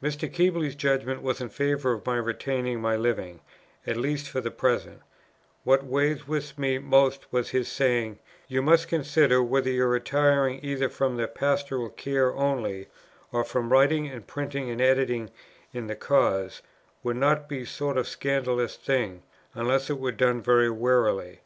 [0.00, 0.32] Mr.
[0.32, 3.40] Keble's judgment was in favour of my retaining my living;
[3.84, 5.02] at least for the present;
[5.64, 10.88] what weighed with me most was his saying, "You must consider, whether your retiring either
[10.88, 12.90] from the Pastoral Care only,
[13.32, 15.30] or from writing and printing and editing
[15.72, 16.62] in the cause,
[17.02, 21.40] would not be a sort of scandalous thing, unless it were done very warily.